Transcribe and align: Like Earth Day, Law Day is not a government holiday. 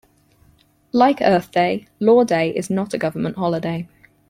Like 0.91 1.19
Earth 1.21 1.51
Day, 1.51 1.87
Law 1.99 2.23
Day 2.23 2.49
is 2.55 2.71
not 2.71 2.91
a 2.95 2.97
government 2.97 3.35
holiday. 3.35 3.87